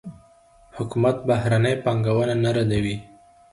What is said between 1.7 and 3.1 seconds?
پانګونه نه ردوي.